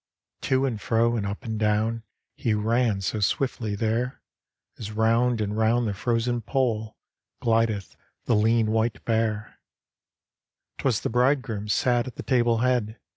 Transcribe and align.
To 0.41 0.65
and 0.65 0.81
fro, 0.81 1.15
and 1.15 1.27
up 1.27 1.45
and 1.45 1.59
down, 1.59 2.01
He 2.35 2.55
ran 2.55 3.01
so 3.01 3.19
swiftly 3.19 3.75
there, 3.75 4.19
As 4.79 4.91
round 4.91 5.39
and 5.39 5.55
round 5.55 5.87
the 5.87 5.93
frozen 5.93 6.41
Pole 6.41 6.97
GUdcth 7.39 7.95
the 8.25 8.35
lean 8.35 8.71
white 8.71 9.05
bear, 9.05 9.59
Twas 10.79 11.01
the 11.01 11.09
Bridegroom 11.11 11.67
sat 11.67 12.07
at 12.07 12.15
the 12.15 12.23
table 12.23 12.57
head. 12.65 12.97